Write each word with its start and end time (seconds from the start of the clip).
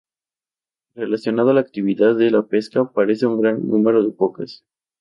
Relacionado 0.95 1.51
a 1.51 1.53
la 1.53 1.61
actividad 1.61 2.15
de 2.15 2.31
la 2.31 2.41
pesca, 2.41 2.89
perece 2.91 3.27
un 3.27 3.39
gran 3.39 3.67
número 3.67 4.03
de 4.03 4.11
focas. 4.11 4.65